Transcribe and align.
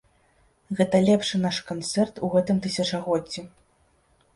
Гэта 0.79 1.01
лепшы 1.09 1.41
наш 1.45 1.61
канцэрт 1.69 2.15
у 2.25 2.33
гэтым 2.35 2.57
тысячагоддзі. 2.67 3.41